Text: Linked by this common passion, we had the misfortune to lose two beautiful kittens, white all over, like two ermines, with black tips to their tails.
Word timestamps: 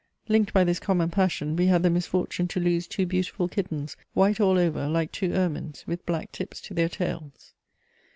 Linked 0.27 0.51
by 0.51 0.63
this 0.63 0.79
common 0.79 1.11
passion, 1.11 1.55
we 1.55 1.67
had 1.67 1.83
the 1.83 1.89
misfortune 1.91 2.47
to 2.47 2.59
lose 2.59 2.87
two 2.87 3.05
beautiful 3.05 3.47
kittens, 3.47 3.95
white 4.15 4.39
all 4.39 4.57
over, 4.57 4.87
like 4.87 5.11
two 5.11 5.31
ermines, 5.33 5.85
with 5.85 6.03
black 6.07 6.31
tips 6.31 6.59
to 6.61 6.73
their 6.73 6.89
tails. 6.89 7.53